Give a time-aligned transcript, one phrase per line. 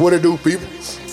[0.00, 0.66] What it do, people?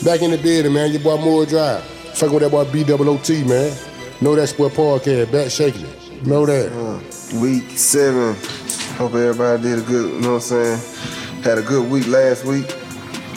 [0.05, 0.91] Back in the building, man.
[0.91, 1.83] Your boy Moore Drive.
[1.83, 3.75] Fucking with that boy B-double-O-T, man.
[4.21, 5.29] Know that sport podcast.
[5.31, 6.25] Back shaking it.
[6.25, 6.71] Know that.
[6.71, 8.33] Uh, week seven.
[8.95, 11.43] Hope everybody did a good, you know what I'm saying?
[11.43, 12.65] Had a good week last week.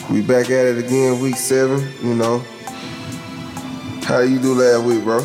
[0.08, 2.38] We back at it again, week seven, you know.
[4.04, 5.20] How you do last week, bro?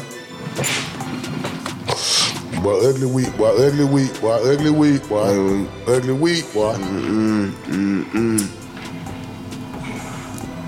[2.63, 6.51] Boy, ugly week, boy, ugly week, boy, ugly week, boy, Ugly week.
[6.53, 8.64] boy, Mm, mm, mm.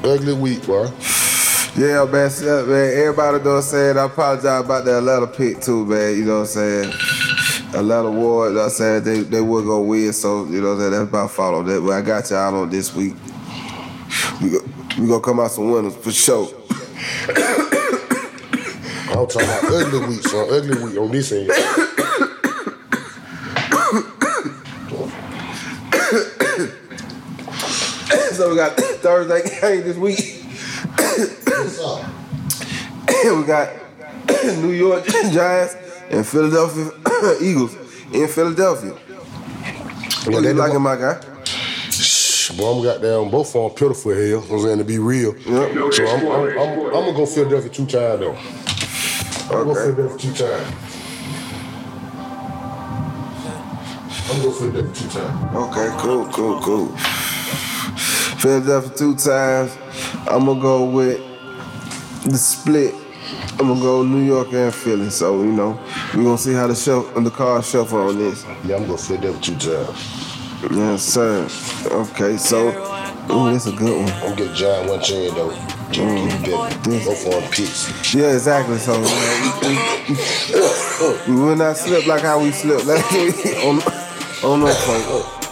[0.07, 0.89] Ugly week, boy.
[1.75, 2.97] Yeah, man, so, man.
[2.97, 3.97] Everybody know what I'm saying.
[3.97, 6.17] I apologize about the Atlanta pick too, man.
[6.17, 6.93] You know what I'm saying?
[7.73, 10.69] Atlanta Ward, you know what I'm saying, they they were gonna win, so you know
[10.69, 11.81] what I'm saying, that's my fault on that.
[11.81, 13.13] But I got y'all on this week.
[14.41, 14.59] We go,
[14.97, 16.47] we gonna come out some winners for sure.
[19.09, 20.47] I'm talking about ugly week, son.
[20.49, 21.51] Ugly week on this end.
[28.33, 28.77] so we got
[29.07, 30.43] Thursday game this week.
[31.47, 32.11] What's up?
[33.07, 33.69] we got
[34.57, 35.77] New York Giants
[36.09, 36.91] and Philadelphia
[37.41, 37.73] Eagles
[38.11, 38.91] in Philadelphia.
[38.91, 41.21] What Yeah, you they liking, my guy?
[42.57, 44.21] Boy, I'm got down both on pitiful hell.
[44.21, 45.37] You know what I'm saying to be real.
[45.37, 45.93] Yep.
[45.93, 48.35] So I'm, I'm, I'm, I'm gonna go Philadelphia two times though.
[48.35, 49.95] I'm gonna go Okay.
[49.95, 50.75] Philadelphia two times.
[54.19, 55.55] I'm gonna go Philadelphia two times.
[55.55, 57.16] Okay, cool, cool, cool.
[58.39, 59.77] Philadelphia two times.
[60.27, 61.19] I'm gonna go with
[62.23, 62.93] the split.
[63.59, 65.09] I'm gonna go New York and Philly.
[65.09, 65.79] So you know,
[66.15, 68.45] we're gonna see how the shuffle, the car shuffle on this.
[68.63, 70.27] Yeah, I'm gonna go Philadelphia two times.
[70.71, 71.47] Yes, sir.
[71.91, 72.69] Okay, so
[73.31, 74.11] ooh, that's a good one.
[74.13, 75.51] I'm gonna get Giant one chance though.
[75.91, 76.83] Mm.
[76.83, 78.13] Both of them picks.
[78.13, 78.77] Yeah, exactly.
[78.77, 79.57] So you know,
[81.27, 83.81] we, we, we will not slip like how we slipped last week on
[84.43, 85.46] on the point.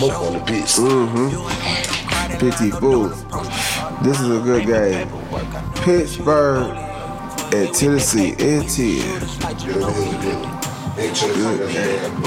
[0.00, 0.78] Both of them picks.
[0.78, 2.38] Mm-hmm.
[2.38, 3.22] Pity Bulls.
[4.02, 5.08] This is a good game.
[5.84, 6.74] Pittsburgh
[7.52, 8.30] at Tennessee.
[8.38, 9.36] It is.
[9.36, 9.66] Good
[11.72, 12.22] game.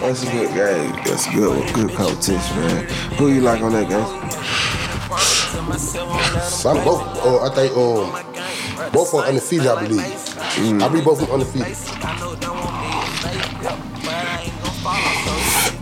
[0.00, 0.92] That's a good game.
[1.04, 1.72] That's a good one.
[1.74, 2.86] Good competition, man.
[3.18, 4.30] Who you like on that game?
[6.40, 7.02] So I'm both.
[7.18, 9.66] Uh, I think um, both are undefeated.
[9.66, 10.82] I believe.
[10.82, 12.79] I believe both of them undefeated.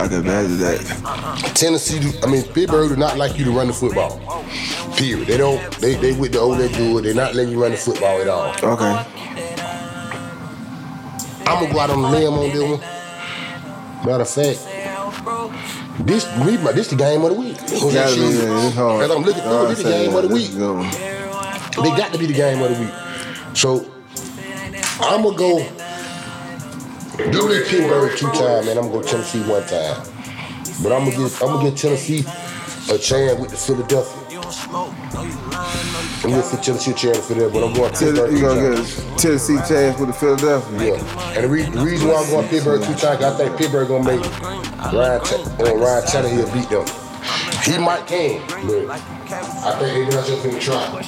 [0.01, 1.53] I can imagine that.
[1.55, 4.21] Tennessee, do- I mean Pittsburgh do not like you to run the football.
[4.97, 5.27] Period.
[5.27, 5.61] They don't.
[5.81, 7.05] They they with the old they good.
[7.05, 8.55] They're not letting you run the football at all.
[8.63, 9.05] Okay.
[11.47, 12.81] I'm gonna go out on the limb on this one.
[14.07, 14.59] Matter of fact,
[16.07, 17.57] this me, this the game of the week.
[17.93, 19.05] Yeah, it's hard.
[19.05, 20.51] As I'm looking through, it, this the game of the week.
[20.51, 21.85] That's a good one.
[21.85, 23.57] They got to be the game of the week.
[23.57, 23.91] So
[25.01, 25.59] I'm gonna go.
[27.19, 28.79] Give me Pittsburgh two times, man.
[28.79, 30.03] I'm gonna go Tennessee one time.
[30.83, 32.21] But I'm gonna get I'm gonna give Tennessee
[32.91, 34.39] a chance with the Philadelphia.
[36.25, 38.95] I'm gonna get Tennessee a chance with Philadelphia, but I'm going Pittsburgh two times.
[38.95, 40.79] get Tennessee chance with the Philadelphia?
[40.97, 41.35] Yeah.
[41.35, 44.05] And the, re- the reason why I'm going Pittsburgh two times, I think Pittsburgh gonna
[44.05, 44.21] make
[44.93, 46.87] Ryan, T- uh, Ryan Tannehill beat them.
[47.65, 51.03] He might can, but I think they not just gonna try.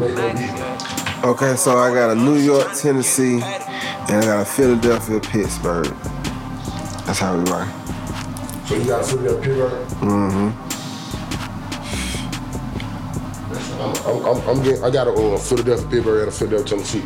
[0.00, 0.78] They gonna beat them.
[1.22, 3.40] Okay, so I got a New York, Tennessee,
[4.10, 5.86] and I got a Philadelphia, Pittsburgh.
[7.06, 7.68] That's how we rock.
[8.66, 9.86] So you got put up Pittsburgh.
[10.00, 10.50] Mm-hmm.
[13.80, 17.04] I'm, I'm, I'm, I'm getting, I got a uh, Philadelphia Pittsburgh and a Philadelphia Tennessee.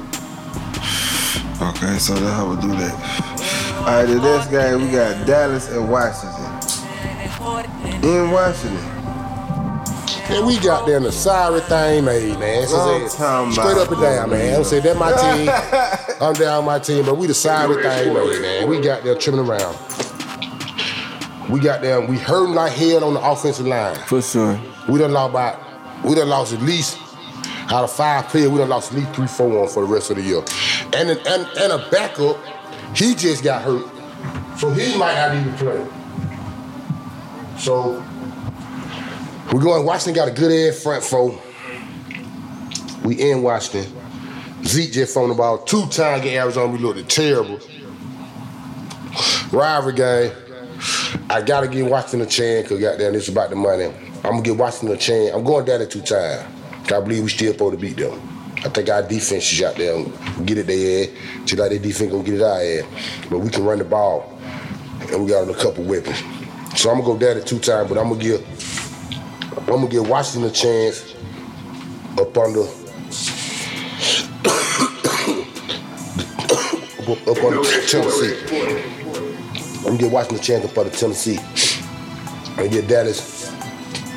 [1.62, 2.94] Okay, so that's how we do that.
[3.80, 6.44] All right, the next game we got Dallas and Washington.
[8.02, 8.93] In Washington.
[10.34, 12.66] And we got there in the sorry thing made, man.
[12.66, 14.38] So Long say, straight up and down, back.
[14.38, 14.56] man.
[14.56, 16.18] I'm say that my team.
[16.20, 18.68] I'm down my team, but we the sorry thing made, man.
[18.68, 19.76] We got there trimming around.
[21.50, 23.94] We got there, we hurting like hell on the offensive line.
[24.06, 24.58] For sure.
[24.88, 26.98] We done lost about, we done lost at least
[27.70, 30.10] out of five players, we done lost at least three, four on for the rest
[30.10, 30.42] of the year.
[30.94, 32.38] And and and a backup,
[32.96, 33.86] he just got hurt,
[34.58, 35.86] so he might not even play.
[37.58, 38.02] So
[39.54, 39.86] we going.
[39.86, 41.40] Washington got a good ass front four.
[43.04, 43.88] We in Washington.
[44.64, 46.72] Zeke just the ball two times against Arizona.
[46.72, 47.60] We looked terrible.
[49.52, 50.32] Rivalry game.
[51.30, 53.84] I gotta give Washington a chance because goddamn is about the money.
[53.84, 55.32] I'm gonna give Washington a chance.
[55.32, 56.44] I'm going down there two times.
[56.90, 58.20] I believe we still supposed to beat them.
[58.56, 60.04] I think our defense is out there
[60.44, 61.44] get it their ass.
[61.44, 63.28] Just like their defense gonna get it our ass.
[63.30, 64.36] But we can run the ball.
[65.12, 66.18] And we got a couple weapons.
[66.76, 68.83] So I'm gonna go down there two times, but I'm gonna give
[69.56, 71.14] I'm gonna give Washington a chance
[72.18, 72.60] up under
[77.00, 78.36] up, up under Tennessee.
[79.78, 81.38] I'm gonna give Washington a chance up under Tennessee.
[82.56, 83.52] And get Dallas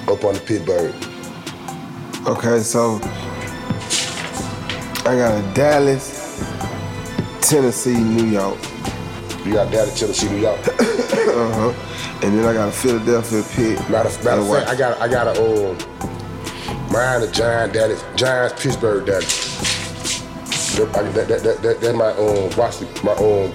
[0.07, 0.94] up on the Pittsburgh.
[2.28, 3.00] Okay, so
[5.06, 6.44] I got a Dallas,
[7.42, 8.57] Tennessee, New York.
[9.45, 10.60] You got Dallas, Tennessee, New York.
[11.28, 11.87] Uh huh.
[12.24, 13.90] And then I got a Philadelphia Pitt.
[13.90, 15.78] Matter, matter of fact, I got I got a um,
[16.92, 19.56] mine the Giant Dallas, Giants, Pittsburgh Dallas.
[20.78, 23.52] That, I- that, that, that, that, that's my um Washington, my um,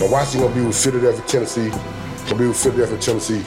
[0.00, 1.70] my Washington gonna be with Philadelphia, Tennessee.
[1.70, 3.44] Gonna be with Philadelphia, Tennessee,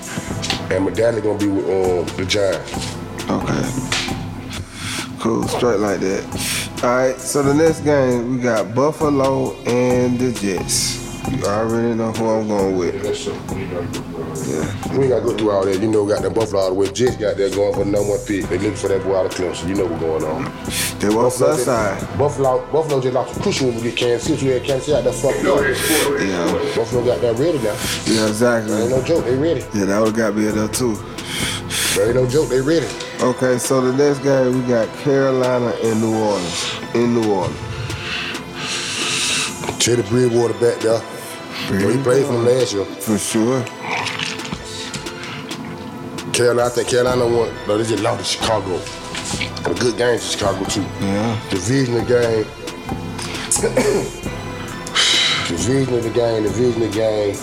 [0.76, 2.96] and my daddy gonna be with um the Giants.
[3.30, 5.20] Okay.
[5.20, 6.82] Cool, straight like that.
[6.84, 11.07] All right, so the next game we got Buffalo and the Jets.
[11.30, 12.96] You already know who I'm going with.
[12.96, 13.02] Yeah.
[14.96, 15.82] We ain't gotta go through all that.
[15.82, 16.90] You know, we got the Buffalo all the way.
[16.92, 18.46] Jets got there going for the number one pick.
[18.46, 19.68] They looking for that boy out of Clemson.
[19.68, 20.44] You know what's going on.
[21.00, 22.18] They want Buffalo, south side.
[22.18, 24.46] Buffalo, Buffalo just lost a crucial when we get Kansas City.
[24.46, 26.28] We had Kansas City out there fucking.
[26.28, 26.76] Yeah.
[26.76, 27.76] Buffalo got that ready now.
[28.08, 28.74] Yeah, exactly.
[28.74, 28.90] Ain't exactly.
[28.90, 29.62] no joke, they ready.
[29.74, 30.96] Yeah, that would have got me there too.
[31.96, 32.88] There ain't no joke, they ready.
[33.20, 36.80] Okay, so the next game we got Carolina and New Orleans.
[36.94, 37.58] In New Orleans.
[39.84, 41.02] Teddy Bridgewater back there.
[41.68, 42.86] He played for them last year.
[42.86, 43.62] For sure.
[46.32, 47.54] Carolina, I think Carolina won.
[47.68, 48.80] No, they just lost to Chicago.
[49.70, 50.82] A good game to Chicago too.
[51.02, 51.50] Yeah.
[51.50, 52.46] Divisional game.
[55.48, 57.36] division of the game, division of the game.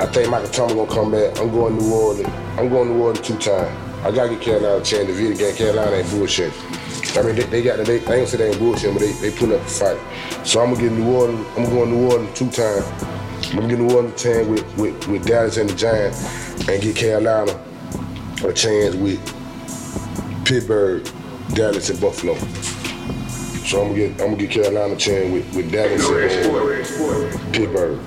[0.00, 1.38] I think Michael Thomas gonna come back.
[1.38, 2.28] I'm going New Orleans.
[2.58, 3.70] I'm going New Orleans two times.
[4.04, 5.06] I gotta get Carolina a chance.
[5.06, 6.52] Division game, Carolina ain't bullshit.
[7.16, 9.00] I mean, they, they got the, they, I ain't gonna say they ain't bullshit, but
[9.00, 10.46] they, they putting up a fight.
[10.46, 12.86] So I'm gonna get New Orleans, I'm going to New Orleans two times.
[13.50, 16.82] I'm gonna get New Orleans a chance with, with, with Dallas and the Giants and
[16.82, 17.52] get Carolina
[18.44, 19.20] a chance with
[20.44, 21.06] Pittsburgh,
[21.54, 22.34] Dallas, and Buffalo.
[23.64, 27.52] So I'm gonna get I'm gonna get Carolina a chance with, with Dallas and uh,
[27.52, 28.00] Pittsburgh.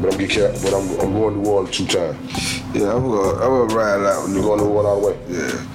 [0.00, 2.18] But I'm get but I'm I'm going to New Orleans two times.
[2.74, 4.86] Yeah, I'm gonna I'm gonna ride it out with You New going to New Orleans
[4.86, 5.18] all the way?
[5.28, 5.71] Yeah.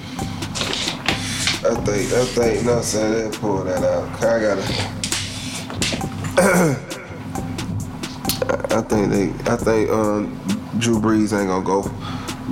[1.60, 4.22] I think, I think, no, saying they pull that out.
[4.22, 4.62] I gotta.
[8.76, 10.40] I think they, I think um,
[10.78, 11.82] Drew Brees ain't gonna go,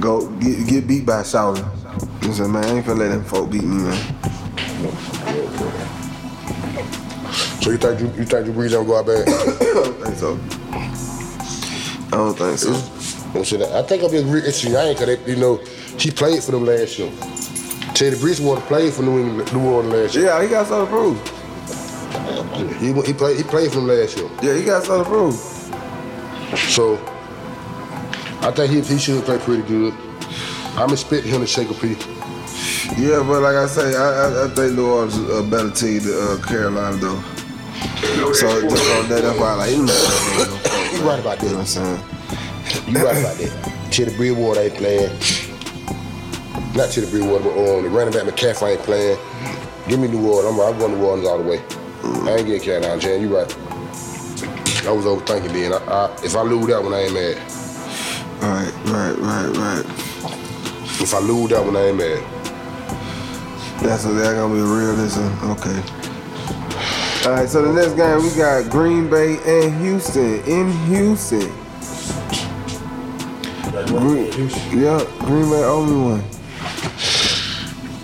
[0.00, 1.64] go get, get beat by Shouter.
[2.22, 3.96] He said, man, I ain't finna let them folk beat me, man.
[7.62, 9.28] So you think Drew, you think Drew Brees don't go out bad?
[9.28, 9.32] I
[9.72, 10.36] don't think so.
[12.06, 12.72] I don't think so.
[13.32, 13.72] Don't say that.
[13.72, 14.74] I think I'll be a issue.
[14.76, 15.56] I ain't cause they, you know
[15.96, 17.12] he played for them last year.
[17.96, 20.26] Teddy Bridgewater played for New England, New Orleans last year.
[20.26, 22.78] Yeah, he got something to prove.
[22.78, 24.28] He he played he played for them last year.
[24.42, 25.34] Yeah, he got something to prove.
[26.68, 26.96] So
[28.42, 29.94] I think he, he should play pretty good.
[30.76, 32.06] I'm expecting him to shake a piece.
[32.98, 36.02] Yeah, but like I say, I, I, I think New Orleans is a better team
[36.02, 37.22] than uh, Carolina, though.
[38.34, 41.96] So, so that, that's why I like, know, You right about you know what I'm
[41.96, 42.76] that.
[42.76, 42.94] saying?
[42.94, 43.90] You right about that.
[43.90, 45.45] Teddy Bridgewater ain't playing.
[46.76, 49.18] Not Teddy Bridgewater, but um, the running back McCaffrey ain't playing.
[49.88, 50.60] Give me New Orleans.
[50.60, 51.58] I'm, I'm going New Orleans all the way.
[52.04, 53.22] I ain't getting carried out, Jan.
[53.22, 53.50] You right.
[54.84, 55.72] I was overthinking then.
[55.72, 57.38] I, I, if I lose that one, I ain't mad.
[58.42, 59.84] Right, right, right, right.
[61.00, 62.22] If I lose that one, I ain't mad.
[63.82, 65.16] That's a, that gonna be a real this.
[65.16, 65.80] Okay.
[67.26, 71.50] All right, so the next game we got Green Bay and Houston in Houston.
[73.86, 74.30] Green,
[74.78, 76.35] yeah, Green Bay only one.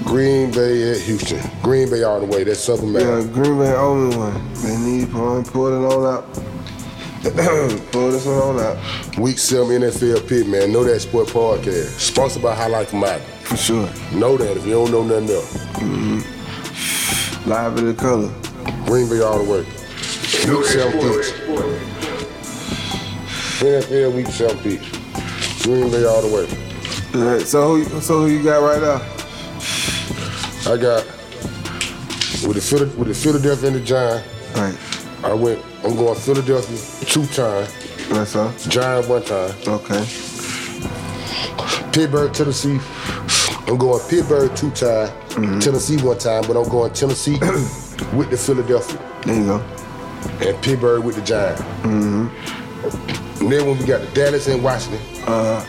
[0.04, 1.40] Green Bay at Houston.
[1.62, 2.44] Green Bay all the way.
[2.44, 3.22] That's something, Yeah.
[3.32, 4.52] Green Bay only one.
[4.54, 6.24] They need to pull, pull it on out.
[7.92, 8.76] pull this one on out
[9.16, 10.72] Week 7 NFL Pit, man.
[10.72, 11.98] Know that sport podcast.
[12.00, 13.24] Sponsored by Highlight Commodity.
[13.44, 13.88] for sure.
[14.12, 15.56] Know that if you don't know nothing else.
[15.76, 17.48] Mm-hmm.
[17.48, 18.28] Live in the color.
[18.86, 19.60] Green Bay all the way.
[19.62, 21.32] Week 7 picks.
[23.60, 25.62] NFL Week 7 picks.
[25.64, 26.48] Green Bay all the way.
[27.14, 29.00] All right, so who, so who you got right now?
[30.66, 31.04] I got
[32.46, 34.28] with the Phila- with the Philadelphia and the Giants.
[34.56, 34.78] All right,
[35.24, 35.60] I went.
[35.84, 37.72] I'm going Philadelphia two times,
[38.10, 38.52] that's all.
[38.68, 39.52] Giants one time.
[39.66, 40.04] Okay.
[41.92, 42.78] Pittsburgh, Tennessee.
[43.66, 45.10] I'm going Pittsburgh two times,
[45.64, 47.32] Tennessee one time, but I'm going Tennessee
[48.14, 49.56] with the Philadelphia There you go.
[50.46, 51.60] and Pittsburgh with the Giants.
[51.84, 52.30] And
[53.50, 55.64] then when we got the Dallas and Washington, Uh,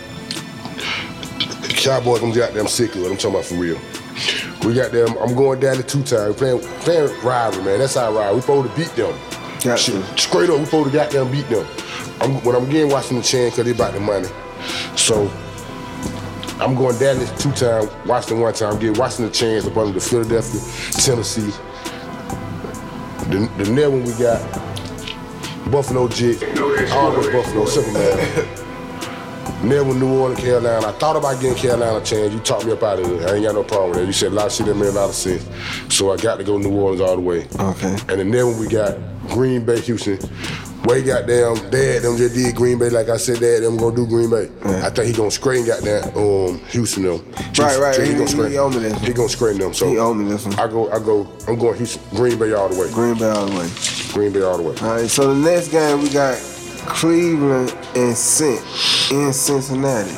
[1.62, 3.12] the Cowboys, I'm them sick of it.
[3.12, 3.80] I'm talking about for real.
[4.65, 5.17] We got them.
[5.20, 6.36] I'm going Dallas two times.
[6.38, 7.79] Playing playing rivalry, man.
[7.79, 8.36] That's our rivalry.
[8.36, 9.13] We supposed to beat them.
[9.62, 10.03] Got Shit, you.
[10.17, 11.67] Straight up, we supposed to goddamn beat them.
[12.22, 14.27] I'm, when I'm getting Washington chance because they about the money.
[14.96, 15.29] So
[16.60, 18.79] I'm going Dallas two times, Washington one time.
[18.79, 21.51] Get Washington a chance up under the Philadelphia, Tennessee.
[23.29, 26.41] The, the next one we got Buffalo Jets.
[26.91, 28.60] All the Buffalo, simple man.
[29.63, 30.88] Never New Orleans, Carolina.
[30.88, 32.34] I thought about getting Carolina a chance.
[32.34, 33.29] You talked me up out of it.
[33.29, 34.05] I ain't got no problem with that.
[34.05, 35.46] You said a lot of shit that made a lot of sense.
[35.93, 37.48] So I got to go New Orleans all the way.
[37.60, 37.91] Okay.
[38.10, 38.98] And then then when we got
[39.29, 40.20] Green Bay, Houston.
[40.84, 44.05] Way goddamn dad them just did Green Bay like I said dad them gonna do
[44.05, 44.50] Green Bay.
[44.65, 44.86] Yeah.
[44.86, 47.25] I think he gonna screen goddamn um Houston them.
[47.58, 47.98] Right, right.
[47.98, 48.58] He, He- gonna he screen.
[48.58, 49.00] owe me this.
[49.00, 49.74] He gonna screen them.
[49.74, 50.60] So He me this one.
[50.60, 52.91] I go I go I'm going Houston Green Bay all the way.
[52.91, 53.70] Green Bay all the way.
[54.12, 54.75] Green Bay all the way.
[54.82, 56.36] All right, so the next game we got
[56.86, 58.62] Cleveland and Cent
[59.12, 60.12] in Cincinnati.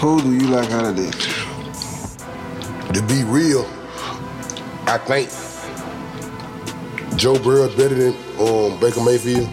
[0.00, 1.38] Who do you like out of this?
[2.94, 3.66] to be real,
[4.86, 5.28] I think
[7.18, 9.46] Joe Burrow better than um, Baker Mayfield.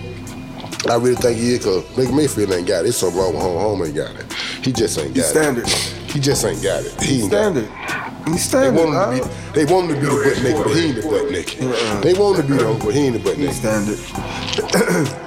[0.89, 2.89] I really think he is because Baker Mayfield ain't got it.
[2.89, 3.57] It's something wrong with home.
[3.59, 4.31] Home ain't got it.
[4.63, 5.65] He just ain't got He's standard.
[5.67, 5.71] it.
[6.11, 7.01] He just ain't got it.
[7.03, 7.65] He ain't got it.
[7.65, 8.27] Standard.
[8.27, 8.85] He's They standard.
[8.85, 9.65] want him to be.
[9.65, 11.63] They want him to be the butt naked, but he ain't the butt naked.
[11.63, 12.01] Uh-uh.
[12.01, 13.97] They want him to be though, but he ain't the butt He's naked.
[13.97, 15.21] standard.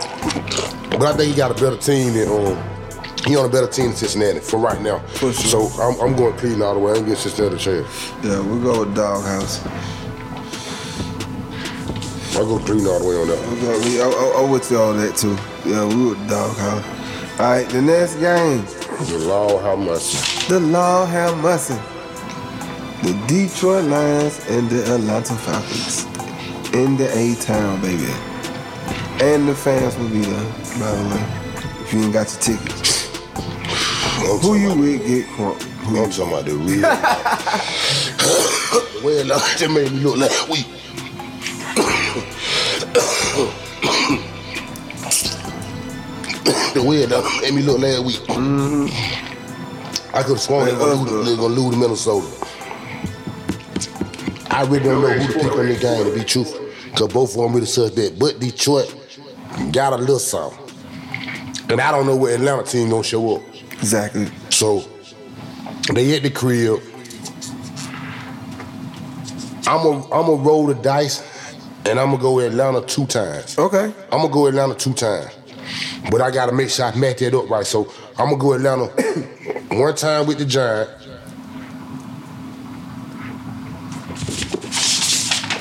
[0.99, 2.59] But I think he got a better team than um.
[3.27, 5.01] He on a better team than Cincinnati for right now.
[5.01, 5.71] For sure.
[5.71, 6.93] So I'm, I'm going Cleveland all the way.
[6.93, 8.13] I'm getting Cincinnati a chance.
[8.23, 9.65] Yeah, we'll go with Doghouse.
[12.35, 13.49] I go Cleveland all the way on that.
[13.51, 15.37] We go, we, I, I, I with you all that too.
[15.69, 16.85] Yeah, we with Doghouse.
[17.41, 18.65] All right, the next game,
[19.07, 20.47] The law, how much?
[20.49, 21.79] the Law How Mussin.
[23.03, 26.05] The Detroit Lions and the Atlanta Falcons
[26.75, 28.13] in the A-Town, baby.
[29.21, 33.09] And the fans will be there, by the way, if you ain't got your tickets.
[34.21, 35.63] I'm Who you with get crunk?
[35.63, 36.83] Who I'm talking about the real.
[39.05, 40.67] well, no, that made me look last week.
[46.75, 48.21] the way that made me look last week.
[50.15, 52.27] I could have sworn they were gonna lose, gonna lose to Minnesota.
[54.51, 57.31] I really don't know who to pick on this game to be truthful, because both
[57.37, 58.19] of them really suspect.
[58.19, 58.95] But Detroit
[59.73, 60.68] got a little something.
[61.71, 63.43] And I don't know what Atlanta team gonna show up.
[63.73, 64.29] Exactly.
[64.51, 64.85] So
[65.93, 66.81] they at the crib.
[69.67, 71.23] I'm gonna I'm gonna roll the dice,
[71.85, 73.59] and I'm gonna go Atlanta two times.
[73.59, 73.93] Okay.
[74.11, 75.31] I'm gonna go Atlanta two times,
[76.11, 77.67] but I gotta make sure I match that up right.
[77.67, 78.87] So I'm gonna go Atlanta
[79.77, 80.89] one time with the Giant.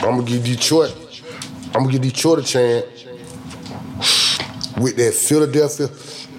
[0.03, 0.95] I'm gonna give Detroit.
[1.75, 2.96] I'm gonna give Detroit a chance
[4.77, 5.87] with that Philadelphia,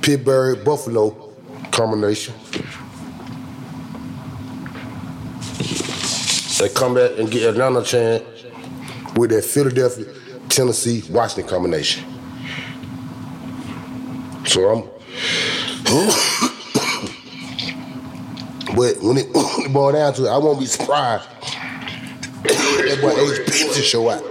[0.01, 1.35] Pittsburgh, Buffalo
[1.71, 2.35] combination.
[6.59, 8.25] They come back and get another chance
[9.17, 10.07] with that Philadelphia,
[10.49, 12.05] Tennessee, Washington combination.
[14.47, 14.83] So I'm.
[18.77, 21.29] but when it, when it boil down to it, I won't be surprised.
[22.43, 24.23] that boy Ace Peterson show up.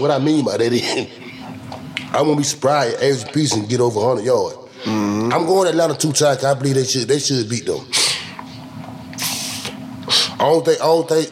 [0.00, 1.19] what I mean by that is,
[2.12, 4.56] I won't be surprised if Ace Peterson get over 100 yards.
[4.84, 5.32] Mm-hmm.
[5.32, 6.44] I'm going to Atlanta two times.
[6.44, 7.06] I believe they should.
[7.06, 7.86] They should beat them.
[10.40, 10.80] I don't think.
[10.80, 11.30] I don't think.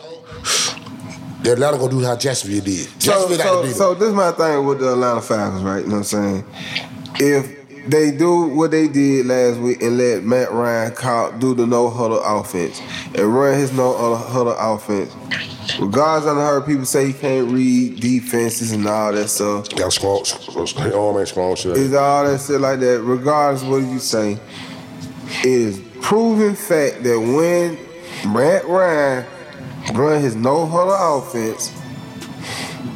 [1.42, 2.86] that Atlanta gonna do how Jacksonville did.
[3.00, 3.72] So, Jacksonville so, them.
[3.72, 5.80] so this is my thing with the Atlanta Falcons, right?
[5.82, 6.44] You know what I'm saying?
[7.20, 11.66] If they do what they did last week and let Matt Ryan call, do the
[11.66, 12.80] no huddle offense
[13.14, 15.10] and run his no huddle offense,
[15.78, 19.68] regardless, I heard people say he can't read defenses and all that stuff.
[19.70, 20.24] Got strong,
[20.92, 21.76] arm and strong shit.
[21.76, 23.00] Is all that shit like that.
[23.02, 24.38] Regardless what you say,
[25.40, 27.78] it is proven fact that when
[28.32, 29.26] Matt Ryan
[29.94, 31.72] run his no huddle offense,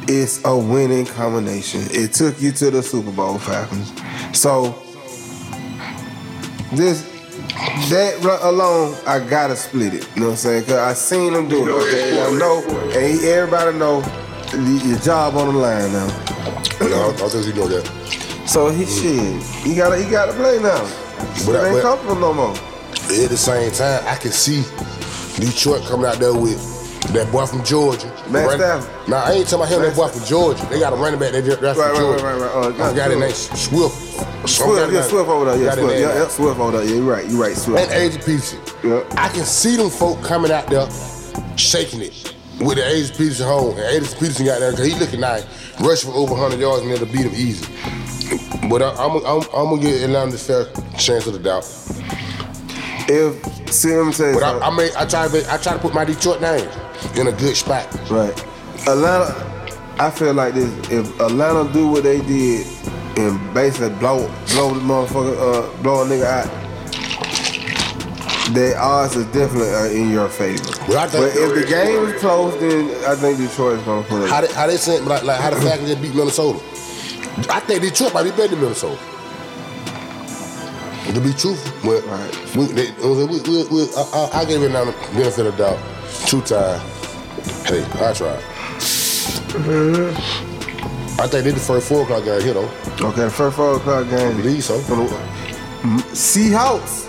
[0.07, 1.81] it's a winning combination.
[1.91, 3.91] It took you to the Super Bowl Falcons.
[4.37, 4.79] So
[6.73, 7.12] this
[7.89, 10.07] that ru- alone, I gotta split it.
[10.15, 10.63] You know what I'm saying?
[10.65, 11.71] Cause I seen him do it.
[11.71, 14.01] Okay, and I know, and he, everybody know
[14.83, 16.07] your job on the line now.
[16.81, 17.85] I, I think you know that.
[18.47, 20.81] So he shit, he gotta he gotta play now.
[21.45, 22.51] But it ain't comfortable no more.
[22.53, 24.63] At the same time, I can see
[25.39, 26.59] Detroit coming out there with
[27.13, 28.11] that boy from Georgia.
[28.27, 29.09] Stafford.
[29.09, 30.65] Nah, I ain't talking about him, that boy from Georgia.
[30.67, 32.23] They got a running back that just Right, from right, Georgia.
[32.23, 32.79] right, right, right.
[32.79, 34.02] Uh, I forgot his name, Swift.
[34.45, 35.63] Swift, yeah, Swift over there.
[35.63, 35.99] Yeah, Swift.
[35.99, 36.85] Yeah, yeah, Swift over there.
[36.85, 37.29] Yeah, you're right.
[37.29, 37.55] You're right.
[37.55, 37.91] Swift.
[37.91, 38.59] And Peterson.
[38.83, 39.03] Yeah.
[39.17, 40.87] I can see them folk coming out there
[41.57, 43.71] shaking it with the Adrian Peterson home.
[43.77, 45.45] And Adrian Peterson got there because he looking nice,
[45.79, 47.65] rushing for over 100 yards and they'll beat him easy.
[48.69, 50.65] But I, I'm, I'm, I'm going to give Atlanta the fair
[50.97, 51.63] chance of the doubt.
[53.09, 54.59] If see tell you But I.
[54.59, 56.69] I, made, I, try to, I try to put my Detroit name
[57.15, 57.87] in a good spot.
[58.09, 58.37] Right.
[58.87, 60.69] Atlanta, I feel like this.
[60.91, 62.67] If Atlanta do what they did
[63.17, 66.49] and basically blow blow the motherfucker, uh, blow a nigga out,
[68.53, 70.63] the odds are definitely uh, in your favor.
[70.87, 74.29] Well, I think- but if the game is close, then I think Detroit's gonna put.
[74.29, 76.59] How they, how they sent, like, like how the Falcons just beat Minnesota.
[77.49, 78.99] I think Detroit might be better than Minnesota.
[81.13, 82.55] To be truthful, but Right.
[82.55, 84.01] we, they, we, we, we, we, I,
[84.33, 85.79] I, I gave it now the benefit of the doubt.
[86.27, 86.81] Two times.
[87.67, 88.41] Hey, I tried.
[91.23, 92.69] I think they the first four o'clock game here though.
[92.99, 94.35] Okay, the first four o'clock I game.
[94.35, 94.77] believe so.
[96.11, 97.07] Seahawks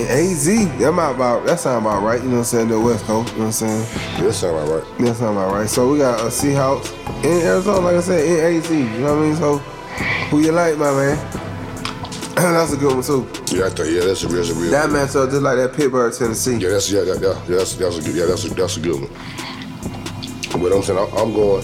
[0.00, 0.46] and AZ.
[0.80, 2.20] That might about that sound about right.
[2.20, 2.68] You know what I'm saying?
[2.70, 3.32] The West Coast.
[3.34, 3.86] You know what I'm saying?
[4.16, 4.98] Yeah, that sound about right.
[4.98, 5.68] That sound about right.
[5.68, 6.92] So we got a Seahawks
[7.22, 8.70] in Arizona, like I said, in AZ.
[8.72, 9.36] You know what I mean?
[9.36, 9.58] So
[10.30, 11.16] who you like, my man?
[12.34, 13.28] That's a good one too.
[13.56, 14.72] Yeah, I think yeah, that's a that's a real.
[14.72, 16.56] That matchup just like that Pittsburgh, Tennessee.
[16.56, 18.80] Yeah, that's yeah, that, that, yeah, that's that's a good yeah, that's a that's a
[18.80, 20.60] good one.
[20.60, 21.62] But I'm saying I'm, I'm going.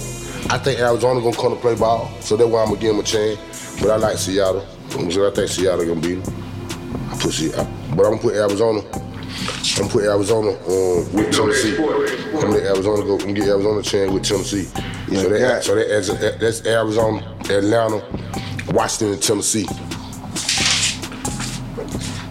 [0.52, 2.99] I think Arizona gonna come to play ball, so that's why I'm gonna give them
[2.99, 3.38] a chance.
[3.80, 4.66] But I like Seattle.
[4.88, 7.09] So I think Seattle gonna beat them.
[7.09, 8.80] I put Seattle, but I'm gonna put Arizona.
[8.80, 11.76] I'm gonna put Arizona um, with Tennessee.
[11.76, 14.69] I'm gonna let Arizona go and get Arizona a chance with Tennessee.
[15.09, 15.61] Yeah, so that yeah.
[15.61, 18.02] so that, that's Arizona, Atlanta,
[18.73, 19.69] Washington, and Tennessee.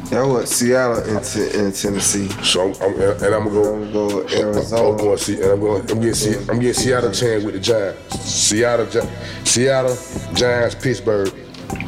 [0.10, 2.28] That was Seattle and, T- and Tennessee.
[2.44, 3.76] So I'm, I'm and I'm gonna go.
[3.76, 4.90] I'm gonna go Arizona.
[4.92, 5.82] I'm going to see, and I'm going.
[5.82, 6.14] I'm getting.
[6.16, 8.20] See, I'm getting Seattle chance with the Giants.
[8.20, 9.08] Seattle, Gi-
[9.46, 9.96] Seattle,
[10.34, 11.32] Giants, Pittsburgh.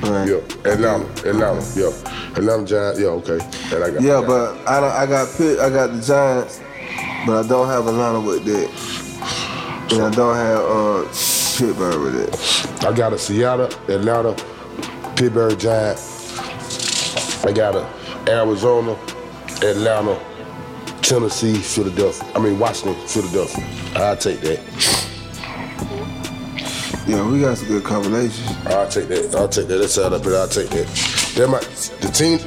[0.04, 0.28] Right.
[0.30, 1.66] Yeah, Atlanta, Atlanta.
[1.76, 1.90] Yeah,
[2.38, 3.00] Atlanta Giants.
[3.00, 3.40] Yeah, okay.
[3.76, 4.02] And I got.
[4.04, 6.62] Yeah, I got- but I don't, I got Pitt, I got the Giants,
[7.26, 12.86] but I don't have Atlanta with that, and I don't have uh, Pittsburgh with it.
[12.86, 14.34] I got a Seattle, Atlanta,
[15.16, 16.22] Pittsburgh Giants.
[17.44, 17.88] I got a
[18.28, 18.94] Arizona,
[19.64, 20.20] Atlanta,
[21.02, 22.32] Tennessee, Philadelphia.
[22.36, 23.66] I mean Washington, Philadelphia.
[23.96, 24.60] I'll take that.
[27.08, 28.48] Yeah, we got some good combinations.
[28.68, 29.36] I'll take that.
[29.36, 29.78] I'll take that.
[29.78, 30.36] That's out up here.
[30.36, 30.88] I'll take that.
[31.36, 31.62] That might
[32.02, 32.40] the team.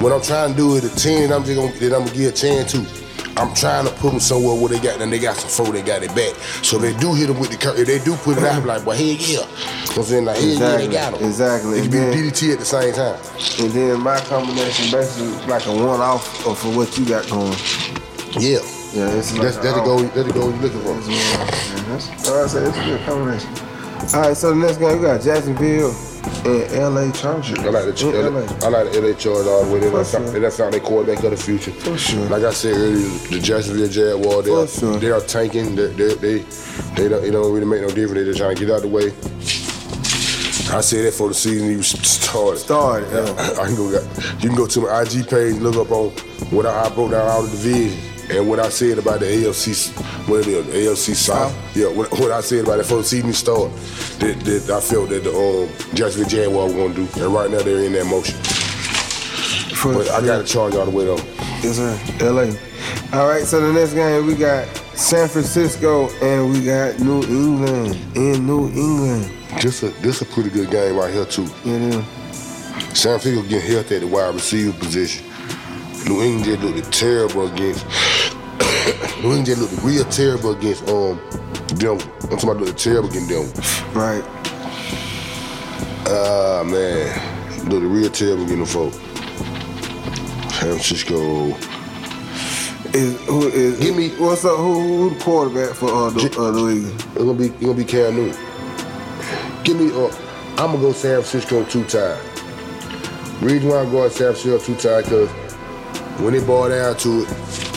[0.00, 2.32] What I'm trying to do is the team I'm just gonna that I'm gonna give
[2.32, 2.97] a chance to.
[3.38, 5.82] I'm trying to put them somewhere where they got and they got some flow, they
[5.82, 6.34] got it back.
[6.64, 8.84] So they do hit them with the curve, if they do put it out, like,
[8.84, 9.16] well, hell yeah.
[9.16, 10.24] You know what I'm saying?
[10.24, 11.24] Like, hell yeah, they got them.
[11.28, 11.78] exactly.
[11.78, 13.18] It can be then- DDT at the same time.
[13.60, 17.54] And then my combination basically like a one-off of for what you got going.
[18.38, 18.58] Yeah.
[18.92, 20.88] Yeah, it's like That's, that's the goal, that's the goal you're looking for.
[20.94, 21.88] one off, man.
[21.90, 23.67] That's, so it's a good combination.
[24.14, 25.94] All right, so the next game we got Jacksonville
[26.46, 27.58] and LA Chargers.
[27.58, 28.66] I like the LA.
[28.66, 29.80] I like the LA Chargers all the way.
[29.80, 30.40] They that's, sure.
[30.40, 31.72] that's not their quarterback of the future.
[31.72, 32.26] For sure.
[32.28, 34.98] Like I said earlier, the Jacksonville Jaguars, they, are, sure.
[34.98, 35.74] they are tanking.
[35.74, 36.38] They they they,
[36.96, 38.14] they don't, it don't really make no difference.
[38.14, 39.06] They just trying to get out of the way.
[40.70, 42.58] I said that for the season even started.
[42.58, 43.52] Started, yeah.
[43.60, 43.90] I can go.
[44.40, 46.10] You can go to my IG page, look up on
[46.50, 49.72] what I, I broke down all the divisions and what I said about the AFC,
[50.28, 51.76] what it is, AFC South.
[51.76, 53.76] Yeah, what, what I said about it before the season started.
[54.20, 57.50] That, that I felt that the um, Jacksonville Jaguars were going to do, and right
[57.50, 58.36] now they're in that motion.
[59.74, 61.16] For But I got to charge all the way though.
[61.62, 61.98] Yes, sir.
[62.20, 62.52] LA.
[63.18, 67.94] All right, so the next game we got San Francisco and we got New England
[68.16, 69.30] in New England.
[69.62, 71.48] This a this a pretty good game right here too.
[71.64, 71.94] It is.
[72.98, 75.24] San Francisco getting healthy at the wide receiver position.
[76.06, 77.86] New England just looked terrible against.
[79.22, 81.20] New England just looked real terrible against um
[81.76, 82.04] Denver.
[82.22, 83.98] I'm talking about looked terrible against Denver.
[83.98, 84.24] Right.
[86.10, 88.92] Ah man, looked real terrible against them folk.
[90.52, 91.56] San Francisco.
[92.94, 94.56] Is who is Give me- what's up?
[94.56, 96.94] Who, who the quarterback for uh, the, uh, New England?
[96.94, 98.40] It's gonna be it's gonna be Cam Newton.
[99.64, 100.08] Give me uh
[100.56, 102.22] I'm gonna go San Francisco two times.
[103.42, 105.28] Reason why I'm going San Francisco two times because
[106.20, 107.67] when they boil down to it,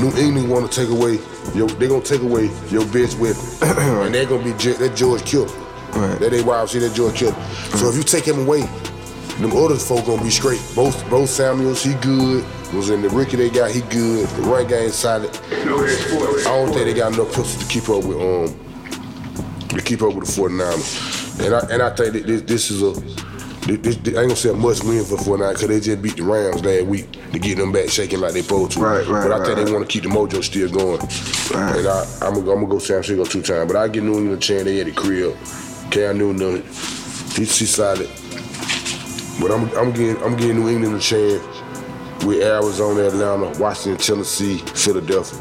[0.00, 1.18] New England want to take away
[1.54, 5.46] your they gonna take away your bitch with, and they're gonna be that George Kittle.
[5.92, 6.18] Right.
[6.18, 7.40] That they wide receiver, that George Kittle.
[7.78, 8.62] So if you take him away,
[9.40, 10.60] them other folk gonna be straight.
[10.74, 12.44] Both both Samuels, he good.
[12.72, 14.28] Was in the rookie they got, he good.
[14.30, 15.30] The right run game solid.
[15.52, 20.14] I don't think they got enough pieces to keep up with um to keep up
[20.14, 21.44] with the 49ers.
[21.44, 22.92] And I and I think that this, this is a
[23.66, 26.02] this, this, I ain't gonna say a must win for the 49ers because they just
[26.02, 28.80] beat the Rams last week to get them back shaking like they supposed to.
[28.80, 29.66] Right, right, But I think right.
[29.66, 31.00] they want to keep the mojo still going.
[31.00, 31.78] Right.
[31.78, 33.72] And I, I'm, gonna, I'm gonna go San Francisco two times.
[33.72, 34.64] But I get New England a chance.
[34.64, 35.36] They at the crib.
[35.90, 38.08] Cam Newton, he's, he's solid.
[39.40, 41.44] But I'm, I'm getting I'm getting New England a chance
[42.24, 45.38] with Arizona, Atlanta, Washington, Tennessee, Philadelphia.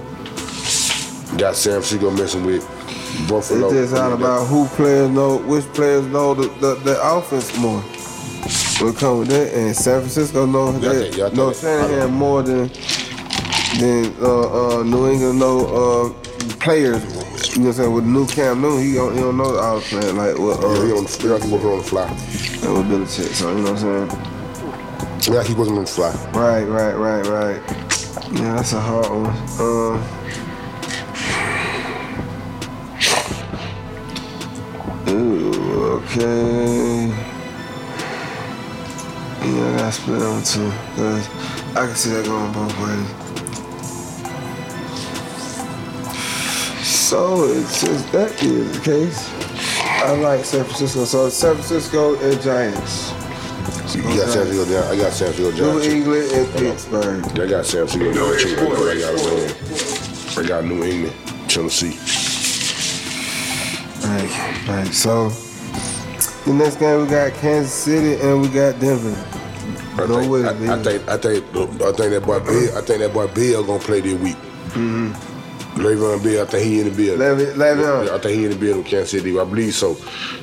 [1.37, 2.63] Got San Francisco messing with
[3.27, 3.67] Buffalo.
[3.67, 7.83] It's just all about who players know, which players know the, the, the offense more.
[8.81, 11.03] We come with that, and San Francisco know Yeah, that.
[11.03, 12.69] think- yeah, I know Shanahan more than
[13.79, 16.09] than uh, uh, New England know uh,
[16.59, 17.01] players.
[17.55, 17.93] You know what I'm saying?
[17.93, 20.67] With new Cam Newton, he don't, he don't know all the players like what uh,
[20.67, 22.07] Yeah, he on the, he keep working on the fly.
[22.09, 23.33] Belichick.
[23.33, 25.41] So you know what I'm saying?
[25.43, 26.11] To keep working on the fly.
[26.33, 27.61] Right, right, right, right.
[28.33, 29.35] Yeah, that's a hard one.
[29.59, 30.03] Um,
[35.07, 37.34] ooh, okay.
[39.45, 40.71] Yeah, I gotta split them too.
[40.95, 41.29] Cause
[41.75, 43.25] I can see that going both ways.
[46.85, 49.29] So it's just that is the case.
[50.03, 51.05] I like San Francisco.
[51.05, 53.11] So San Francisco and Giants.
[53.95, 54.83] You got San Francisco down.
[54.91, 55.81] I got San Francisco New down.
[55.81, 55.95] too.
[55.95, 57.23] England and Pittsburgh.
[57.39, 58.55] I got San Francisco down too.
[58.89, 60.45] I got a win.
[60.45, 61.15] I got New England,
[61.49, 61.97] Tennessee.
[64.07, 64.87] Right, right.
[64.93, 65.29] So
[66.45, 69.15] the next game we got Kansas City and we got Denver.
[69.97, 71.45] I No think, way, I, I think I think
[71.81, 74.35] I think that boy Bell I think that boy Bell gonna play this week.
[74.75, 75.13] Mm-hmm.
[75.81, 77.17] Le'Veon Bell, I think he in the bill.
[77.17, 78.09] Levy, Le'Veon.
[78.09, 79.37] I think he in the bill with Kansas City.
[79.37, 79.93] I believe so.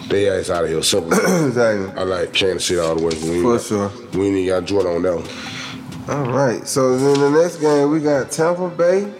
[0.09, 0.83] They ass out of here.
[0.83, 1.13] Simple.
[1.47, 1.91] exactly.
[1.99, 3.15] I like Kansas City all the way.
[3.15, 3.91] We For got- sure.
[4.19, 6.19] We ain't even got Jordan on that one.
[6.29, 6.67] All right.
[6.67, 9.11] So then the next game we got Tampa Bay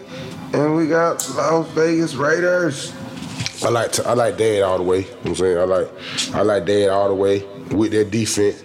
[0.53, 2.93] and we got Las Vegas Raiders.
[3.63, 4.99] I like I like Dad all the way.
[4.99, 8.03] You know what I'm saying I like I like Dad all the way with their
[8.03, 8.61] defense.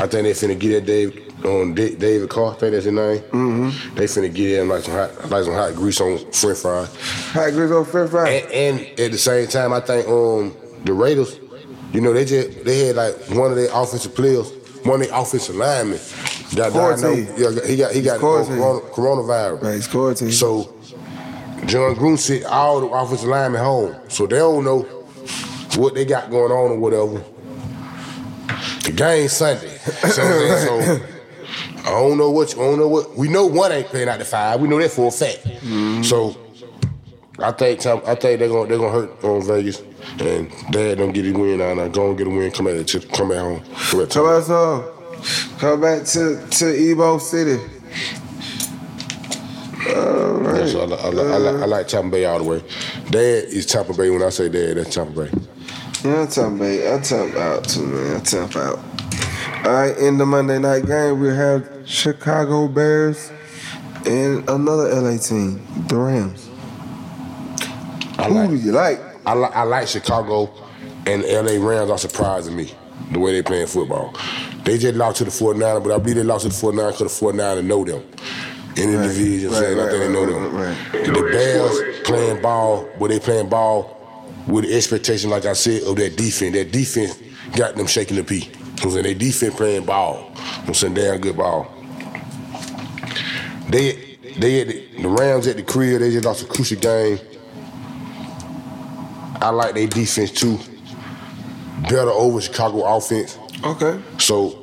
[0.00, 2.52] I think they finna get that Dave on Da- David Carr.
[2.52, 3.18] I think that's his name.
[3.20, 3.94] Mm-hmm.
[3.96, 6.94] They finna get him like some hot like some hot grease on French fries.
[7.32, 8.28] High Grizz on fifth round.
[8.28, 11.38] And, and at the same time, I think um the Raiders,
[11.92, 14.50] you know, they just they had like one of their offensive players,
[14.84, 16.00] one of their offensive linemen.
[16.54, 17.24] Got Quarantine.
[17.26, 18.56] diagnosed- yeah, he got he got Quarantine.
[18.56, 19.62] corona, coronavirus.
[19.62, 20.32] Right, to you.
[20.32, 20.74] So
[21.66, 24.80] Jon Gruden sent all the offensive linemen home, so they don't know
[25.76, 27.22] what they got going on or whatever.
[28.84, 31.00] The game Sunday, so, so
[31.78, 33.46] I don't know what I don't know what we know.
[33.46, 34.60] One ain't playing out the five.
[34.60, 35.44] We know that for a fact.
[35.44, 36.02] Mm-hmm.
[36.02, 36.36] So
[37.38, 39.82] I think I think they're gonna they're gonna hurt on Vegas,
[40.20, 41.88] and Dad don't get a win there.
[41.88, 42.50] Go and get a win.
[42.50, 43.12] Come at it.
[43.12, 43.62] Come at home.
[43.90, 47.62] Come at Come back so uh, come back to to Ebo City.
[49.96, 52.64] Yeah, so I, I, li- I, li- I like Tampa Bay all the way.
[53.10, 54.10] Dad is Tampa Bay.
[54.10, 55.30] When I say Dad, that's Tampa Bay.
[56.04, 56.94] Yeah, I'm talking about.
[56.94, 58.16] I'm talking out too, man.
[58.16, 58.78] I'm talking out.
[59.66, 63.30] All right, in the Monday night game, we have Chicago Bears
[64.06, 66.48] and another LA team, the Rams.
[68.18, 69.00] I Who like do you like?
[69.26, 70.52] I, li- I like Chicago
[71.06, 72.72] and LA Rams are surprising me
[73.12, 74.14] the way they playing football.
[74.64, 77.20] They just lost to the 49ers, but I believe they lost to the 49ers because
[77.20, 78.02] the 49ers know them.
[78.76, 80.54] In the Right, division, right, saying I right, think they know them.
[80.56, 81.04] right, right.
[81.06, 83.98] The Bears playing ball, where they playing ball
[84.46, 86.54] with the expectation, like I said, of that defense.
[86.54, 87.18] That defense
[87.56, 88.50] got them shaking the pee.
[88.82, 90.32] I'm saying they defense playing ball.
[90.66, 91.68] I'm saying damn good ball.
[93.68, 96.00] They they at the, the Rams at the crib.
[96.00, 97.18] They just lost a crucial game.
[99.40, 100.58] I like their defense too.
[101.82, 103.38] Better over Chicago offense.
[103.64, 104.00] Okay.
[104.18, 104.61] So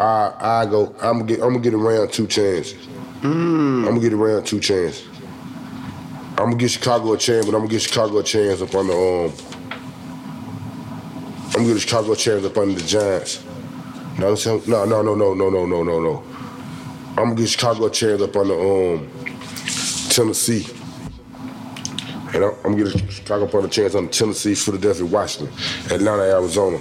[0.00, 0.94] I I go.
[1.02, 1.42] I'm gonna get.
[1.42, 2.74] I'm gonna get around two chances.
[3.22, 5.06] I'm gonna get around two chances.
[6.38, 8.86] I'm gonna get Chicago a chance, but I'm gonna get Chicago a chance up on
[8.86, 9.32] the um.
[11.48, 13.44] I'm gonna get Chicago a chance up under the Giants.
[14.18, 16.24] No, no, no, no, no, no, no, no, no, no.
[17.10, 19.10] I'm gonna get Chicago a chance up on the um
[20.08, 20.66] Tennessee.
[22.32, 25.54] And I'm, I'm gonna get Chicago up on the chance on Tennessee, Philadelphia, Washington,
[25.92, 26.80] Atlanta, Arizona.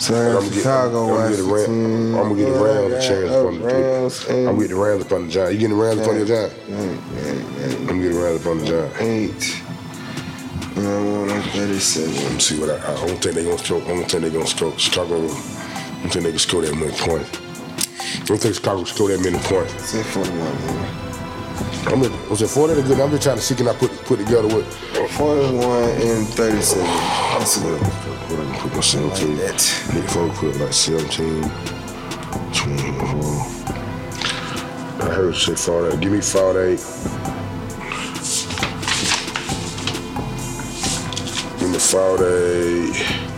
[0.00, 1.68] So And I got Chicago, I'm gonna the Rams.
[1.68, 2.14] Washington.
[2.14, 4.38] I'm gonna get the Rams a Yeah, chance uh, the.
[4.40, 5.52] I'm gonna get the Rams upon the Giants.
[5.52, 6.54] You getting the Rams upon the Giants?
[6.70, 9.00] I'm gonna get the Rams upon the Giants.
[9.00, 9.62] eight.
[10.76, 12.14] And I want a 37.
[12.14, 12.76] Let me see what I.
[12.76, 13.82] I don't think they gonna score.
[13.82, 14.78] I don't think they gonna score.
[14.78, 15.16] Chicago.
[15.16, 17.38] I don't think they can score that many points.
[17.38, 19.84] I don't think Chicago can score that many points.
[19.84, 21.06] Say 41, man.
[21.92, 23.00] I'm just, was it 40 or good?
[23.00, 24.64] I'm just trying to see can I put put together what.
[25.12, 26.86] 41 and 37.
[27.36, 29.38] That's good can put my 17.
[29.38, 29.54] Like.
[29.94, 31.42] Nick Folk like 17,
[32.52, 33.60] 24.
[35.00, 36.00] I heard say 48.
[36.00, 36.78] Give me 48.
[41.58, 43.30] Give me 48.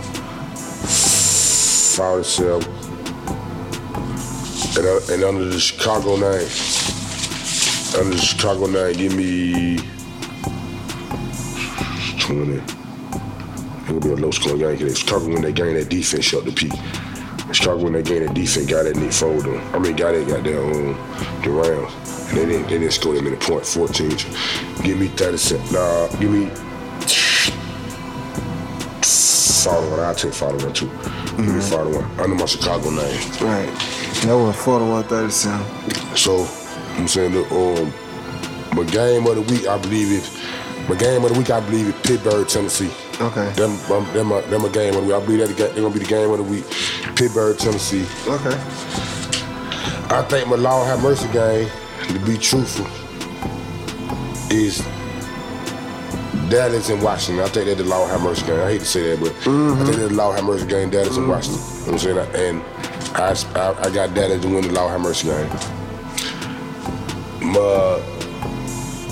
[1.96, 2.62] 47.
[4.74, 6.48] And, uh, and under the Chicago name,
[8.00, 9.76] under the Chicago name, give me
[12.20, 12.81] 20.
[13.92, 16.46] It will be a low scoring game because Chicago when they gain that defense shut
[16.46, 16.72] the peak.
[17.52, 19.60] Chicago when they gain that defense got that Nick Foden.
[19.74, 20.96] I mean got that got their um,
[21.42, 21.92] the Rams.
[22.30, 24.08] And they didn't they didn't score that many points, 14.
[24.82, 25.74] Give me 37.
[25.74, 26.46] Nah, give me
[29.62, 30.00] 41.
[30.00, 30.86] I'll take 41 too.
[31.36, 32.04] Give me 41.
[32.18, 33.20] Under my Chicago name.
[33.44, 33.68] Right.
[34.24, 36.16] That was 41 37.
[36.16, 36.48] So
[36.96, 37.92] I'm saying the um
[38.74, 40.88] my game of the week I believe it.
[40.88, 42.90] my game of the week I believe it, Pittsburgh, Tennessee.
[43.22, 43.52] Okay.
[43.52, 45.14] Them, um, them, my, them a game of the week.
[45.14, 46.68] I believe that they're gonna be the game of the week.
[47.14, 48.04] Pittsburgh, Tennessee.
[48.26, 48.56] Okay.
[50.14, 51.70] I think my Lord have mercy game,
[52.08, 52.86] to be truthful,
[54.50, 54.80] is
[56.50, 57.44] Dallas and Washington.
[57.44, 58.60] I think they're the Lord have mercy game.
[58.60, 60.90] I hate to say that, but I think they're the Lord have mercy game.
[60.90, 61.62] Dallas and Washington.
[61.62, 62.50] You know what I'm saying?
[62.50, 62.62] And
[63.14, 65.48] I, I, I got Dallas to win the Lord have mercy game.
[67.52, 68.02] My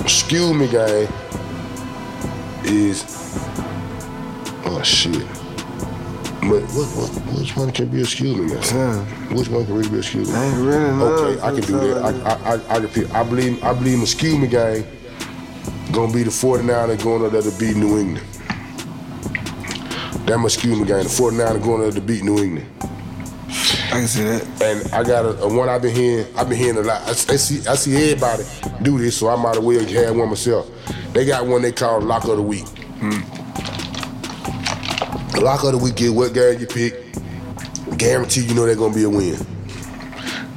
[0.01, 1.09] excuse me game
[2.64, 3.05] is
[4.80, 5.26] oh shit.
[6.40, 8.62] But what, what, which one can be excuse me, man?
[8.64, 9.34] Yeah.
[9.36, 10.34] Which one can really be excuse me?
[10.34, 11.02] I ain't really.
[11.02, 12.04] Okay, I can do that.
[12.04, 13.10] I, I, I, I can.
[13.12, 14.86] I believe, I believe Muscuma game
[15.92, 18.26] gonna be the 49ers going up there to beat New England.
[20.26, 22.66] That Muscuma game, the 49ers going up there to beat New England.
[22.78, 24.62] I can see that.
[24.62, 26.26] And I got a, a one I've been hearing.
[26.36, 27.02] I've been hearing a lot.
[27.02, 28.44] I, I see, I see everybody
[28.82, 30.70] do this, so I might as well have one myself.
[31.12, 32.66] They got one they call Lock of the Week.
[33.00, 33.39] Hmm.
[35.40, 37.14] The Lock of the Week is what game you pick.
[37.96, 39.38] Guarantee you know they're gonna be a win.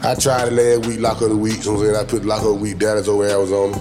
[0.03, 1.63] I tried it last week, Lock of the Week.
[1.63, 3.77] So I'm saying I put Lock of the Week Dallas over Arizona,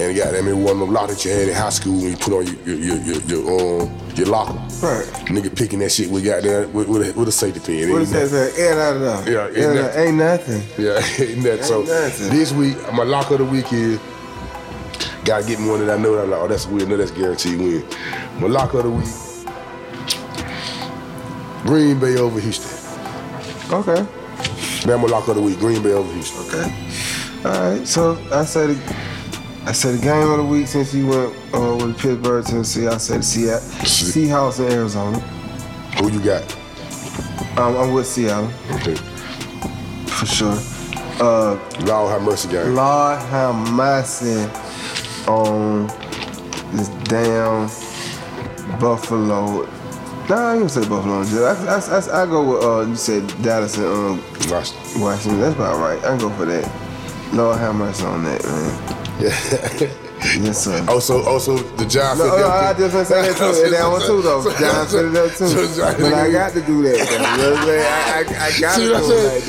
[0.00, 2.10] and got them in one of them lock that you had in high school when
[2.10, 4.54] you put on your your your, your, your um your locker.
[4.84, 5.06] Right.
[5.30, 7.92] Nigga picking that shit with goddamn with, with, a, with a safety pin.
[7.92, 8.26] What is that?
[8.26, 8.60] Say?
[8.60, 9.32] Air out of there.
[9.32, 10.62] Yeah, Air isn't out- ain't nothing.
[10.76, 11.82] Yeah, ain't that so?
[11.82, 12.30] nothing.
[12.30, 14.00] This week, my lock of the week is
[15.24, 16.96] gotta get me one that I know that I'm like, oh, that's a win, no,
[16.96, 17.84] that's guaranteed win.
[18.40, 19.06] My lock of the week,
[21.62, 22.70] Green Bay over Houston.
[23.72, 24.06] Okay.
[24.86, 26.44] My lock of the week, Green Bay over Houston.
[26.46, 27.44] Okay.
[27.44, 27.86] All right.
[27.86, 28.70] So I said
[29.64, 32.88] I said the game of the week since you went uh, with Pittsburgh, Tennessee.
[32.88, 35.18] I said Seattle, Se- Seahawks in Arizona.
[36.00, 36.42] Who you got?
[37.58, 38.96] Um, I'm with Seattle Okay.
[40.06, 40.58] for sure.
[41.20, 42.74] Uh, Lord have mercy, gang.
[42.74, 44.40] Lord have mercy
[45.28, 45.86] on
[46.74, 47.68] this damn
[48.80, 49.68] Buffalo.
[50.28, 51.22] Nah, I ain't gonna say Buffalo.
[51.22, 55.00] I, I, I, I go with uh, you said Dallas and um, Washington.
[55.00, 55.40] Washington.
[55.40, 56.02] That's about right.
[56.04, 57.34] I go for that.
[57.34, 59.98] Lord have mercy on that, man.
[60.40, 60.84] Yes, sir.
[60.88, 62.18] Also, also the Giants.
[62.20, 63.70] No, no, I just want to say that too.
[63.72, 64.42] That one too, though.
[64.58, 65.46] John said it up too.
[65.48, 66.96] So- But I got to do that.
[66.98, 67.12] Though.
[67.12, 67.86] You know what I'm saying?
[67.86, 69.44] I, I, I got See to do it like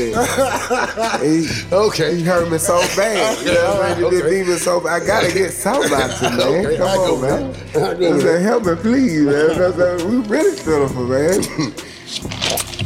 [0.70, 1.22] that.
[1.24, 2.16] He, Okay.
[2.18, 3.38] he hurt me so bad.
[3.46, 4.24] You know what I'm saying?
[4.24, 4.44] Okay.
[4.46, 5.02] He so bad.
[5.02, 6.66] I got to get out you, man.
[6.66, 7.52] Okay, Come I on, man.
[7.74, 8.02] that.
[8.02, 9.98] I said, help me, please, man.
[10.10, 11.40] We really pitiful, man.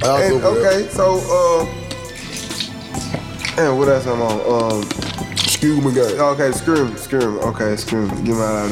[0.03, 1.65] I'll And, okay, so, uh,
[3.61, 4.39] and what else I'm on?
[4.45, 4.83] Um,
[5.57, 6.19] Excuse me, gang.
[6.19, 7.39] Okay, scream, scream.
[7.39, 8.07] Okay, scream.
[8.23, 8.71] Give me out of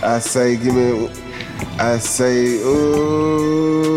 [0.00, 0.14] there.
[0.14, 1.10] I say, give me.
[1.78, 3.94] I say, ooh.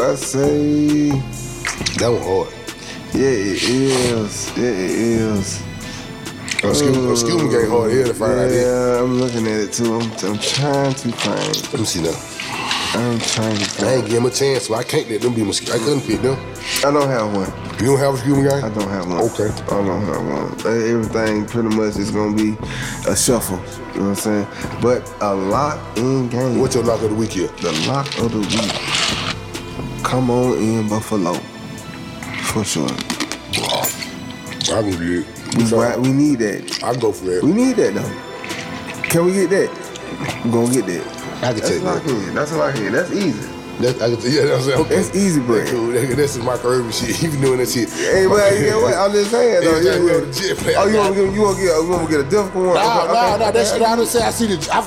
[0.00, 1.08] I say,
[1.98, 2.48] That one hard.
[3.12, 4.52] yeah, it is.
[4.56, 5.60] Yeah, it is.
[6.62, 8.48] Excuse, me, gang hard here to find out.
[8.52, 9.96] Yeah, I'm looking at it too.
[9.96, 11.72] I'm, I'm trying to find.
[11.72, 12.31] Let me see now.
[12.94, 15.42] I'm trying to I ain't give him a chance, so I can't let them be
[15.42, 15.80] mosquitoes.
[15.80, 16.36] I couldn't pick them.
[16.84, 17.50] I don't have one.
[17.80, 18.62] You don't have a excuse me, gang?
[18.62, 19.20] I don't have one.
[19.30, 19.48] Okay.
[19.48, 20.66] I don't have one.
[20.66, 22.54] Uh, everything pretty much is gonna be
[23.08, 23.56] a shuffle.
[23.94, 24.46] You know what I'm saying?
[24.82, 26.60] But a lot in game.
[26.60, 27.48] What's your lock of the week here?
[27.62, 30.04] the lock of the week.
[30.04, 31.32] Come on in Buffalo.
[32.52, 32.88] For sure.
[32.88, 35.56] I can do it.
[35.56, 36.84] We, So, right, we need that.
[36.84, 37.42] I go for that.
[37.42, 39.02] We need that though.
[39.08, 40.44] Can we get that?
[40.44, 41.21] We're gonna get that.
[41.42, 42.10] I can That's take lock that.
[42.28, 42.34] in.
[42.34, 42.92] That's lock in.
[42.92, 43.48] That's easy.
[43.80, 44.94] That, I can, yeah, that's okay.
[44.96, 45.62] That's easy bread.
[45.66, 45.86] That's cool.
[45.88, 47.16] That- That's my Irvin shit.
[47.22, 47.90] He been doing that shit.
[47.90, 48.94] Hey, but you know what?
[48.94, 49.80] I'm just saying though.
[49.80, 50.30] Yeah, yeah.
[50.32, 52.26] gym, play, Oh, you want to get you want to get you want to get
[52.26, 52.74] a difficult one?
[52.76, 53.50] Nah, Okay, nah, okay, nah.
[53.50, 53.80] That's okay.
[53.80, 54.22] what I just say.
[54.22, 54.58] I see the.
[54.72, 54.78] I,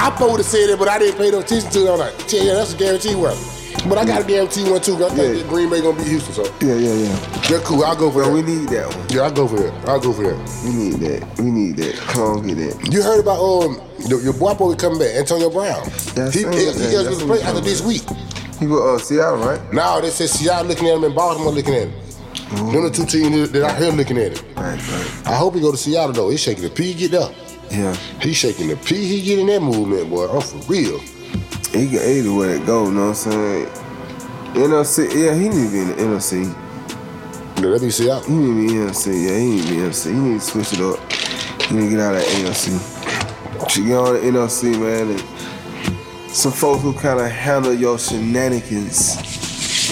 [0.00, 1.90] I supposed to say that, but I didn't pay no attention to it.
[1.92, 3.36] I'm like, yeah, yeah, that's a guarantee one.
[3.86, 4.96] But I got a guarantee one too.
[5.04, 5.48] I think Yeah.
[5.48, 7.16] Green Bay gonna beat Houston, so Yeah, yeah, yeah.
[7.48, 7.84] They're cool.
[7.84, 8.34] I'll go for Well, that.
[8.34, 9.06] we need that one.
[9.10, 9.72] yeah, I'll go for that.
[9.88, 10.36] I'll go for that.
[10.64, 11.38] We need that.
[11.38, 11.94] We need that.
[11.96, 12.92] Come on, get that.
[12.92, 15.82] You heard about um your, your boy boy coming back, Antonio Brown.
[16.16, 16.74] Yeah, I he seen he, that.
[16.74, 18.02] he That's just what was playing after this week.
[18.58, 19.72] He go uh, Seattle, right?
[19.72, 21.92] Now they said Seattle looking at him and Baltimore looking at him.
[22.72, 24.46] Them the two teams that I hear looking at him.
[24.56, 25.26] Right, right.
[25.26, 26.30] I hope he go to Seattle though.
[26.30, 27.32] He's shaking the P, get up.
[27.70, 27.94] Yeah.
[28.20, 30.26] He shaking the P, he getting that movement, boy.
[30.28, 31.00] I'm for real.
[31.72, 33.66] He can either way it go, you know what I'm saying?
[34.54, 36.68] NFC, yeah, he need to be in the
[37.66, 38.24] let me see out.
[38.24, 40.04] He need to be in the NFC, yeah, he need to be in the NFC.
[40.06, 41.12] He need to switch it up.
[41.62, 43.70] He need to get out of the AFC.
[43.70, 49.16] Should get on the NFC, man, and some folks who kind of handle your shenanigans.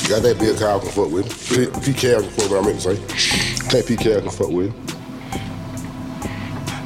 [0.09, 2.95] Got that Bill Kyle can fuck with PK can fuck with I meant to say.
[3.71, 4.73] That PK can fuck with.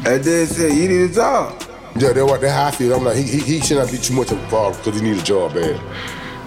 [0.06, 1.59] And then say, you need a job.
[1.96, 2.94] Yeah, that's what that's how I feel.
[2.94, 5.22] I'm like, he, he, he should not be too much involved because he need a
[5.22, 5.80] job bad.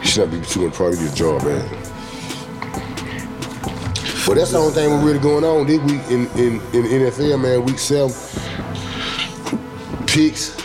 [0.01, 1.69] He should not be too much probably need a job bad.
[4.25, 7.41] But that's the only thing we're really going on this week in, in, in NFL,
[7.41, 7.65] man.
[7.65, 8.15] Week seven.
[10.07, 10.57] Picks.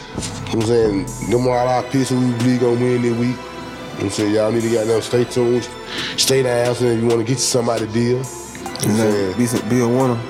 [0.53, 1.31] You know what I'm saying?
[1.31, 3.29] Them all our picks we believe gonna win this week.
[3.31, 4.35] You know I'm saying?
[4.35, 5.69] Y'all need to get them stay tuned.
[6.17, 7.95] Stay down so if you want to get you somebody deal.
[7.95, 9.69] You know what I'm saying?
[9.69, 10.21] Be, be a winner.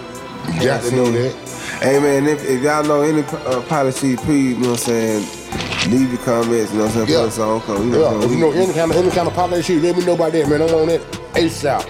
[0.55, 1.48] You got to know that.
[1.81, 5.91] Hey man, if, if y'all know any uh, policy, please, you know what I'm saying,
[5.93, 6.73] leave your comments.
[6.73, 7.09] You know what I'm saying?
[7.09, 7.19] Yeah.
[7.21, 7.61] Put us on.
[7.61, 9.65] Cause, you know, Yeah, what if I'm you know any kind of any kind of
[9.65, 10.63] shit, let me know about that, man.
[10.63, 11.01] I'm on that
[11.35, 11.83] ASAP.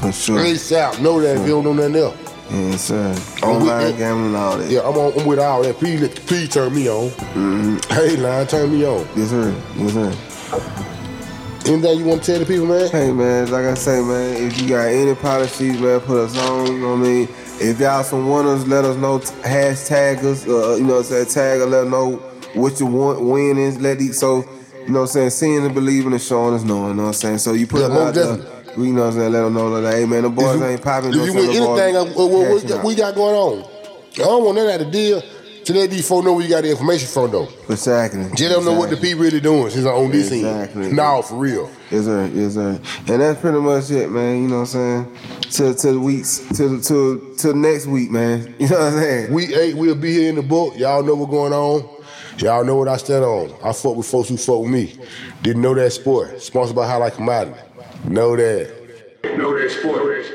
[0.00, 0.38] for sure.
[0.38, 1.00] ASAP.
[1.00, 2.16] Know that if you don't know nothing else.
[2.50, 3.14] Yes, sir.
[3.42, 4.70] I'm Online gambling all that.
[4.70, 5.18] Yeah, I'm on.
[5.20, 5.76] I'm with all that.
[5.76, 7.10] Please, let- please turn me on.
[7.10, 7.92] Mm-hmm.
[7.94, 9.06] Hey, line, turn me on.
[9.16, 9.54] Yes, sir.
[9.76, 10.12] Yes, sir.
[11.70, 12.90] Anything you want to tell the people, man?
[12.90, 16.66] Hey man, like I say, man, if you got any policies, man, put us on.
[16.66, 17.28] You know what I mean?
[17.60, 19.18] If y'all some winners, let us know.
[19.18, 20.46] T- hashtag us.
[20.46, 21.26] Uh, you know what I'm saying?
[21.26, 21.68] Tag us.
[21.68, 22.16] Let us know
[22.54, 23.80] what you want winnings.
[23.80, 24.44] Let these so.
[24.82, 25.30] You know what I'm saying?
[25.30, 26.88] Seeing and believing and showing us knowing.
[26.88, 27.38] You know what I'm saying?
[27.38, 28.36] So you put Yeah, it out there.
[28.76, 29.32] We you know what I'm saying?
[29.32, 31.10] Let them know that hey man, the boys you- ain't popping.
[31.10, 32.84] If you boys anything, uh, what, what, out.
[32.84, 33.64] we got going on,
[34.14, 35.22] I don't want none of that deal.
[35.64, 37.48] To let these folks know where you got the information from, though.
[37.68, 38.22] Exactly.
[38.30, 39.08] Just let them know what the Exactly.
[39.10, 40.86] people really doing since I'm on this Exactly.
[40.86, 40.96] end.
[40.96, 41.70] No, for real.
[41.90, 42.30] Yes, sir.
[42.34, 42.80] Yes, sir.
[43.08, 44.42] And that's pretty much it, man.
[44.42, 45.16] You know what I'm saying?
[45.52, 48.54] To to the weeks to to to next week, man.
[48.58, 49.32] You know what I'm saying?
[49.32, 50.76] Week eight, we'll be here in the book.
[50.76, 51.88] Y'all know what's going on.
[52.38, 53.52] Y'all know what I stand on.
[53.62, 54.94] I fuck with folks who fuck with me.
[55.42, 56.40] Didn't know that sport.
[56.42, 57.60] Sponsored by Highlight Commodity.
[58.08, 58.70] Know that.
[59.36, 59.38] Know that.
[59.38, 59.92] Know that.
[59.92, 60.31] Know that sport.